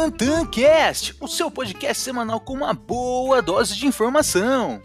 TantanCast, 0.00 1.14
o 1.20 1.28
seu 1.28 1.50
podcast 1.50 2.02
semanal 2.02 2.40
com 2.40 2.54
uma 2.54 2.72
boa 2.72 3.42
dose 3.42 3.76
de 3.76 3.86
informação. 3.86 4.80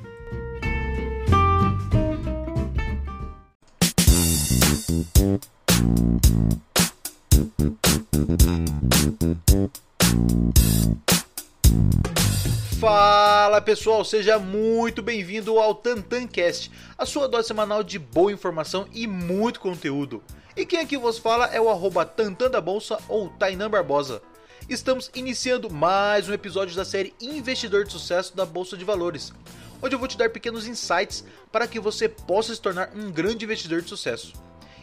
Fala 12.77 13.61
pessoal, 13.61 14.03
seja 14.03 14.37
muito 14.37 15.01
bem-vindo 15.01 15.57
ao 15.57 15.73
TantanCast, 15.73 16.69
a 16.97 17.05
sua 17.05 17.29
dose 17.29 17.47
semanal 17.47 17.83
de 17.83 17.97
boa 17.97 18.33
informação 18.33 18.85
e 18.93 19.07
muito 19.07 19.61
conteúdo. 19.61 20.21
E 20.57 20.65
quem 20.65 20.81
aqui 20.81 20.97
vos 20.97 21.17
fala 21.17 21.45
é 21.47 21.61
o 21.61 21.69
arroba 21.69 22.05
Tantan 22.05 22.51
da 22.51 22.59
Bolsa 22.59 22.97
ou 23.07 23.29
Tainan 23.29 23.69
Barbosa. 23.69 24.21
Estamos 24.67 25.11
iniciando 25.13 25.69
mais 25.69 26.27
um 26.27 26.33
episódio 26.33 26.75
da 26.75 26.83
série 26.83 27.13
Investidor 27.21 27.83
de 27.85 27.91
Sucesso 27.91 28.35
da 28.35 28.47
Bolsa 28.47 28.75
de 28.75 28.83
Valores, 28.83 29.31
onde 29.79 29.93
eu 29.93 29.99
vou 29.99 30.07
te 30.07 30.17
dar 30.17 30.31
pequenos 30.31 30.65
insights 30.65 31.23
para 31.51 31.67
que 31.67 31.79
você 31.79 32.09
possa 32.09 32.55
se 32.55 32.59
tornar 32.59 32.89
um 32.95 33.11
grande 33.11 33.45
investidor 33.45 33.83
de 33.83 33.89
sucesso. 33.89 34.33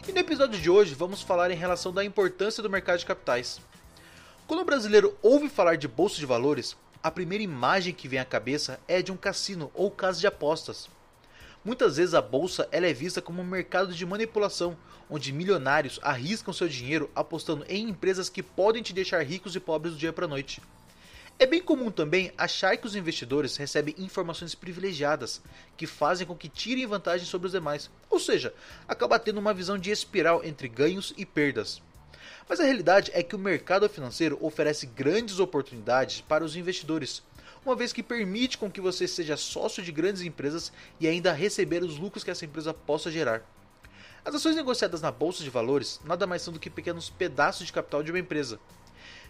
E 0.06 0.12
no 0.12 0.20
episódio 0.20 0.60
de 0.60 0.70
hoje 0.70 0.94
vamos 0.94 1.20
falar 1.20 1.50
em 1.50 1.56
relação 1.56 1.92
da 1.92 2.04
importância 2.04 2.62
do 2.62 2.70
mercado 2.70 3.00
de 3.00 3.06
capitais. 3.06 3.60
Quando 4.46 4.60
o 4.60 4.64
brasileiro 4.64 5.18
ouve 5.20 5.48
falar 5.48 5.76
de 5.76 5.88
bolsa 5.88 6.16
de 6.16 6.26
valores, 6.26 6.76
a 7.02 7.10
primeira 7.10 7.42
imagem 7.42 7.92
que 7.92 8.06
vem 8.06 8.20
à 8.20 8.24
cabeça 8.24 8.78
é 8.86 9.02
de 9.02 9.10
um 9.10 9.16
cassino 9.16 9.68
ou 9.74 9.90
casa 9.90 10.20
de 10.20 10.28
apostas. 10.28 10.88
Muitas 11.64 11.96
vezes 11.96 12.12
a 12.12 12.20
bolsa 12.20 12.68
ela 12.72 12.88
é 12.88 12.92
vista 12.92 13.22
como 13.22 13.40
um 13.40 13.46
mercado 13.46 13.94
de 13.94 14.04
manipulação, 14.04 14.76
onde 15.08 15.32
milionários 15.32 16.00
arriscam 16.02 16.52
seu 16.52 16.68
dinheiro 16.68 17.08
apostando 17.14 17.64
em 17.68 17.88
empresas 17.88 18.28
que 18.28 18.42
podem 18.42 18.82
te 18.82 18.92
deixar 18.92 19.22
ricos 19.22 19.54
e 19.54 19.60
pobres 19.60 19.94
do 19.94 19.98
dia 19.98 20.12
para 20.12 20.26
noite. 20.26 20.60
É 21.38 21.46
bem 21.46 21.62
comum 21.62 21.88
também 21.88 22.32
achar 22.36 22.76
que 22.76 22.86
os 22.86 22.96
investidores 22.96 23.56
recebem 23.56 23.94
informações 23.96 24.56
privilegiadas, 24.56 25.40
que 25.76 25.86
fazem 25.86 26.26
com 26.26 26.36
que 26.36 26.48
tirem 26.48 26.84
vantagem 26.84 27.26
sobre 27.26 27.46
os 27.46 27.52
demais, 27.52 27.88
ou 28.10 28.18
seja, 28.18 28.52
acaba 28.88 29.18
tendo 29.18 29.38
uma 29.38 29.54
visão 29.54 29.78
de 29.78 29.92
espiral 29.92 30.44
entre 30.44 30.66
ganhos 30.66 31.14
e 31.16 31.24
perdas. 31.24 31.80
Mas 32.48 32.58
a 32.58 32.64
realidade 32.64 33.10
é 33.14 33.22
que 33.22 33.36
o 33.36 33.38
mercado 33.38 33.88
financeiro 33.88 34.36
oferece 34.40 34.84
grandes 34.84 35.38
oportunidades 35.38 36.20
para 36.20 36.44
os 36.44 36.56
investidores, 36.56 37.22
uma 37.64 37.76
vez 37.76 37.92
que 37.92 38.02
permite 38.02 38.58
com 38.58 38.70
que 38.70 38.80
você 38.80 39.06
seja 39.06 39.36
sócio 39.36 39.82
de 39.82 39.92
grandes 39.92 40.22
empresas 40.22 40.72
e 40.98 41.06
ainda 41.06 41.32
receber 41.32 41.82
os 41.82 41.98
lucros 41.98 42.24
que 42.24 42.30
essa 42.30 42.44
empresa 42.44 42.74
possa 42.74 43.10
gerar. 43.10 43.42
As 44.24 44.34
ações 44.34 44.56
negociadas 44.56 45.00
na 45.00 45.10
bolsa 45.10 45.42
de 45.42 45.50
valores 45.50 46.00
nada 46.04 46.26
mais 46.26 46.42
são 46.42 46.52
do 46.52 46.60
que 46.60 46.70
pequenos 46.70 47.10
pedaços 47.10 47.66
de 47.66 47.72
capital 47.72 48.02
de 48.02 48.10
uma 48.10 48.18
empresa. 48.18 48.58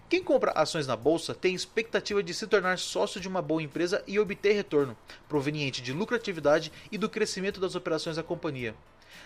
Quem 0.08 0.22
compra 0.22 0.52
ações 0.52 0.86
na 0.86 0.96
bolsa 0.96 1.34
tem 1.34 1.54
expectativa 1.54 2.22
de 2.22 2.34
se 2.34 2.46
tornar 2.46 2.78
sócio 2.78 3.20
de 3.20 3.28
uma 3.28 3.40
boa 3.40 3.62
empresa 3.62 4.04
e 4.06 4.18
obter 4.18 4.52
retorno, 4.52 4.96
proveniente 5.28 5.80
de 5.80 5.92
lucratividade 5.92 6.70
e 6.90 6.98
do 6.98 7.08
crescimento 7.08 7.58
das 7.58 7.74
operações 7.74 8.16
da 8.16 8.22
companhia. 8.22 8.74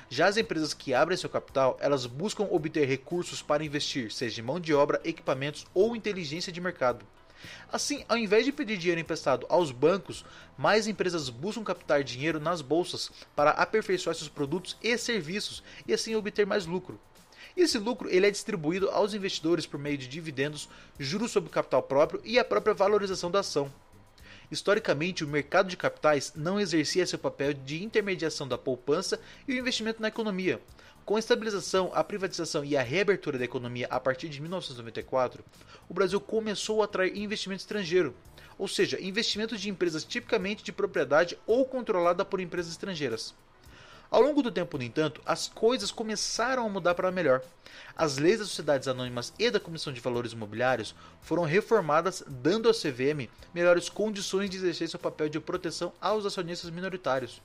Já 0.08 0.28
as 0.28 0.36
empresas 0.36 0.72
que 0.72 0.94
abrem 0.94 1.18
seu 1.18 1.28
capital, 1.28 1.76
elas 1.80 2.06
buscam 2.06 2.44
obter 2.44 2.86
recursos 2.86 3.42
para 3.42 3.64
investir, 3.64 4.12
seja 4.12 4.40
em 4.40 4.44
mão 4.44 4.60
de 4.60 4.72
obra, 4.72 5.00
equipamentos 5.04 5.66
ou 5.74 5.96
inteligência 5.96 6.52
de 6.52 6.60
mercado. 6.60 7.04
Assim, 7.72 8.04
ao 8.08 8.16
invés 8.16 8.44
de 8.44 8.52
pedir 8.52 8.76
dinheiro 8.76 9.00
emprestado 9.00 9.46
aos 9.48 9.70
bancos, 9.70 10.24
mais 10.56 10.86
empresas 10.86 11.28
buscam 11.28 11.64
captar 11.64 12.02
dinheiro 12.02 12.40
nas 12.40 12.60
bolsas 12.60 13.10
para 13.34 13.50
aperfeiçoar 13.50 14.14
seus 14.14 14.28
produtos 14.28 14.76
e 14.82 14.96
serviços 14.96 15.62
e 15.86 15.92
assim 15.92 16.14
obter 16.14 16.46
mais 16.46 16.66
lucro. 16.66 17.00
Esse 17.56 17.78
lucro 17.78 18.08
ele 18.10 18.26
é 18.26 18.30
distribuído 18.30 18.90
aos 18.90 19.14
investidores 19.14 19.66
por 19.66 19.80
meio 19.80 19.96
de 19.96 20.06
dividendos, 20.06 20.68
juros 20.98 21.30
sobre 21.30 21.50
capital 21.50 21.82
próprio 21.82 22.20
e 22.24 22.38
a 22.38 22.44
própria 22.44 22.74
valorização 22.74 23.30
da 23.30 23.40
ação. 23.40 23.72
Historicamente, 24.50 25.24
o 25.24 25.28
mercado 25.28 25.68
de 25.68 25.76
capitais 25.76 26.32
não 26.36 26.60
exercia 26.60 27.06
seu 27.06 27.18
papel 27.18 27.52
de 27.52 27.82
intermediação 27.82 28.46
da 28.46 28.56
poupança 28.56 29.20
e 29.46 29.52
o 29.52 29.58
investimento 29.58 30.00
na 30.00 30.08
economia. 30.08 30.60
Com 31.04 31.16
a 31.16 31.18
estabilização, 31.18 31.90
a 31.94 32.02
privatização 32.02 32.64
e 32.64 32.76
a 32.76 32.82
reabertura 32.82 33.38
da 33.38 33.44
economia 33.44 33.86
a 33.90 34.00
partir 34.00 34.28
de 34.28 34.40
1994, 34.40 35.44
o 35.88 35.94
Brasil 35.94 36.20
começou 36.20 36.82
a 36.82 36.84
atrair 36.84 37.16
investimento 37.16 37.60
estrangeiro, 37.60 38.14
ou 38.58 38.66
seja, 38.66 39.00
investimentos 39.00 39.60
de 39.60 39.68
empresas 39.68 40.04
tipicamente 40.04 40.64
de 40.64 40.72
propriedade 40.72 41.38
ou 41.46 41.64
controlada 41.64 42.24
por 42.24 42.40
empresas 42.40 42.72
estrangeiras. 42.72 43.34
Ao 44.08 44.20
longo 44.22 44.40
do 44.40 44.52
tempo, 44.52 44.78
no 44.78 44.84
entanto, 44.84 45.20
as 45.26 45.48
coisas 45.48 45.90
começaram 45.90 46.64
a 46.64 46.68
mudar 46.68 46.94
para 46.94 47.10
melhor. 47.10 47.42
As 47.96 48.18
leis 48.18 48.38
das 48.38 48.48
sociedades 48.48 48.86
anônimas 48.86 49.32
e 49.38 49.50
da 49.50 49.58
Comissão 49.58 49.92
de 49.92 50.00
Valores 50.00 50.32
Imobiliários 50.32 50.94
foram 51.20 51.42
reformadas, 51.42 52.22
dando 52.26 52.68
à 52.68 52.72
CVM 52.72 53.28
melhores 53.52 53.88
condições 53.88 54.48
de 54.48 54.58
exercer 54.58 54.88
seu 54.88 55.00
papel 55.00 55.28
de 55.28 55.40
proteção 55.40 55.92
aos 56.00 56.24
acionistas 56.24 56.70
minoritários. 56.70 57.42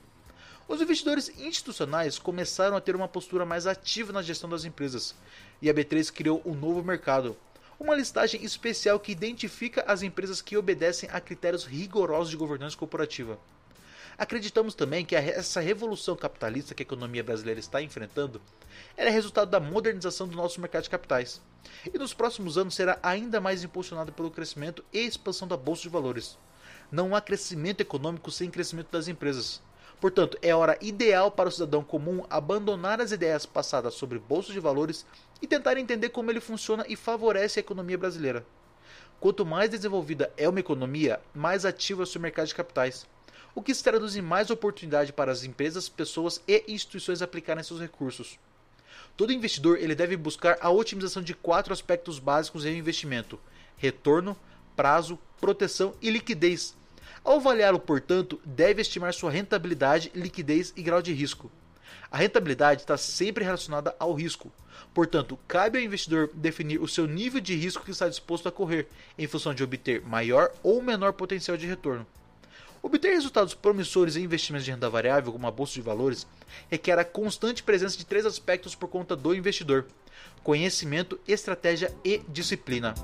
Os 0.67 0.79
investidores 0.79 1.29
institucionais 1.39 2.19
começaram 2.19 2.77
a 2.77 2.81
ter 2.81 2.95
uma 2.95 3.07
postura 3.07 3.45
mais 3.45 3.65
ativa 3.65 4.13
na 4.13 4.21
gestão 4.21 4.49
das 4.49 4.63
empresas, 4.63 5.15
e 5.61 5.69
a 5.69 5.73
B3 5.73 6.11
criou 6.11 6.41
um 6.45 6.53
novo 6.53 6.83
mercado, 6.83 7.35
uma 7.79 7.95
listagem 7.95 8.43
especial 8.43 8.99
que 8.99 9.11
identifica 9.11 9.83
as 9.87 10.03
empresas 10.03 10.41
que 10.41 10.55
obedecem 10.55 11.09
a 11.11 11.19
critérios 11.19 11.65
rigorosos 11.65 12.29
de 12.29 12.37
governança 12.37 12.77
corporativa. 12.77 13.39
Acreditamos 14.17 14.75
também 14.75 15.05
que 15.05 15.15
essa 15.15 15.59
revolução 15.59 16.15
capitalista 16.15 16.75
que 16.75 16.83
a 16.83 16.85
economia 16.85 17.23
brasileira 17.23 17.59
está 17.59 17.81
enfrentando 17.81 18.41
é 18.95 19.09
resultado 19.09 19.49
da 19.49 19.59
modernização 19.59 20.27
do 20.27 20.35
nosso 20.35 20.59
mercado 20.59 20.83
de 20.83 20.89
capitais. 20.89 21.41
E 21.91 21.97
nos 21.97 22.13
próximos 22.13 22.57
anos 22.57 22.75
será 22.75 22.99
ainda 23.01 23.41
mais 23.41 23.63
impulsionada 23.63 24.11
pelo 24.11 24.31
crescimento 24.31 24.83
e 24.91 24.99
expansão 24.99 25.47
da 25.47 25.57
bolsa 25.57 25.83
de 25.83 25.89
valores. 25.89 26.37
Não 26.91 27.15
há 27.15 27.21
crescimento 27.21 27.81
econômico 27.81 28.29
sem 28.31 28.49
crescimento 28.49 28.91
das 28.91 29.07
empresas. 29.07 29.61
Portanto, 29.99 30.37
é 30.41 30.53
hora 30.53 30.77
ideal 30.81 31.31
para 31.31 31.49
o 31.49 31.51
cidadão 31.51 31.83
comum 31.83 32.25
abandonar 32.29 32.99
as 32.99 33.11
ideias 33.11 33.45
passadas 33.45 33.93
sobre 33.93 34.19
bolsa 34.19 34.51
de 34.51 34.59
valores 34.59 35.05
e 35.41 35.47
tentar 35.47 35.77
entender 35.77 36.09
como 36.09 36.31
ele 36.31 36.41
funciona 36.41 36.83
e 36.87 36.95
favorece 36.95 37.59
a 37.59 37.61
economia 37.61 37.97
brasileira. 37.97 38.45
Quanto 39.19 39.45
mais 39.45 39.69
desenvolvida 39.69 40.33
é 40.35 40.49
uma 40.49 40.59
economia, 40.59 41.21
mais 41.33 41.65
ativo 41.65 42.01
é 42.01 42.03
o 42.03 42.07
seu 42.07 42.19
mercado 42.19 42.47
de 42.47 42.55
capitais 42.55 43.05
o 43.53 43.61
que 43.61 43.73
se 43.73 43.83
traduz 43.83 44.15
em 44.15 44.21
mais 44.21 44.49
oportunidade 44.49 45.11
para 45.11 45.31
as 45.31 45.43
empresas, 45.43 45.89
pessoas 45.89 46.41
e 46.47 46.63
instituições 46.67 47.21
aplicarem 47.21 47.63
seus 47.63 47.79
recursos. 47.79 48.39
Todo 49.17 49.33
investidor 49.33 49.77
ele 49.77 49.95
deve 49.95 50.15
buscar 50.15 50.57
a 50.61 50.69
otimização 50.69 51.21
de 51.21 51.33
quatro 51.33 51.73
aspectos 51.73 52.17
básicos 52.19 52.65
em 52.65 52.77
investimento: 52.77 53.39
retorno, 53.77 54.37
prazo, 54.75 55.19
proteção 55.39 55.93
e 56.01 56.09
liquidez. 56.09 56.75
Ao 57.23 57.35
avaliá-lo, 57.35 57.79
portanto, 57.79 58.39
deve 58.43 58.81
estimar 58.81 59.13
sua 59.13 59.29
rentabilidade, 59.29 60.11
liquidez 60.15 60.73
e 60.75 60.81
grau 60.81 61.01
de 61.01 61.13
risco. 61.13 61.51
A 62.09 62.17
rentabilidade 62.17 62.81
está 62.81 62.97
sempre 62.97 63.43
relacionada 63.43 63.95
ao 63.99 64.13
risco. 64.13 64.51
Portanto, 64.93 65.37
cabe 65.47 65.77
ao 65.77 65.83
investidor 65.83 66.29
definir 66.33 66.81
o 66.81 66.87
seu 66.87 67.05
nível 67.05 67.39
de 67.39 67.55
risco 67.55 67.83
que 67.83 67.91
está 67.91 68.09
disposto 68.09 68.49
a 68.49 68.51
correr, 68.51 68.87
em 69.17 69.27
função 69.27 69.53
de 69.53 69.63
obter 69.63 70.01
maior 70.01 70.51
ou 70.63 70.81
menor 70.81 71.13
potencial 71.13 71.55
de 71.55 71.67
retorno. 71.67 72.05
Obter 72.83 73.13
resultados 73.13 73.53
promissores 73.53 74.15
em 74.15 74.23
investimentos 74.23 74.65
de 74.65 74.71
renda 74.71 74.89
variável, 74.89 75.31
como 75.31 75.45
a 75.45 75.51
bolsa 75.51 75.73
de 75.73 75.81
valores, 75.81 76.25
requer 76.69 76.97
a 76.97 77.05
constante 77.05 77.61
presença 77.61 77.97
de 77.97 78.05
três 78.05 78.25
aspectos 78.25 78.73
por 78.73 78.89
conta 78.89 79.15
do 79.15 79.35
investidor: 79.35 79.85
conhecimento, 80.43 81.19
estratégia 81.27 81.93
e 82.03 82.19
disciplina. 82.27 82.95